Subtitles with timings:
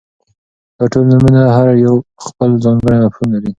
[0.77, 1.95] داټول نومونه هر يو
[2.25, 3.29] خپل ځانګړى مفهوم،